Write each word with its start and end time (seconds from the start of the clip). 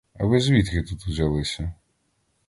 А 0.19 0.25
ви 0.25 0.39
звідки 0.39 0.83
тут 0.83 1.07
узялися? 1.07 1.73